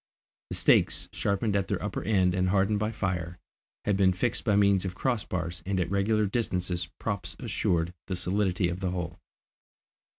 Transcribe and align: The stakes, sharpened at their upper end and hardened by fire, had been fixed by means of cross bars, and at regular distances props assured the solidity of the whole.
The 0.49 0.55
stakes, 0.55 1.09
sharpened 1.11 1.55
at 1.55 1.67
their 1.67 1.79
upper 1.79 2.01
end 2.03 2.33
and 2.33 2.49
hardened 2.49 2.79
by 2.79 2.91
fire, 2.91 3.37
had 3.85 3.95
been 3.97 4.13
fixed 4.13 4.43
by 4.43 4.55
means 4.55 4.83
of 4.83 4.95
cross 4.95 5.23
bars, 5.23 5.61
and 5.63 5.79
at 5.79 5.91
regular 5.91 6.25
distances 6.25 6.87
props 6.97 7.35
assured 7.37 7.93
the 8.07 8.15
solidity 8.15 8.67
of 8.67 8.79
the 8.79 8.89
whole. 8.89 9.19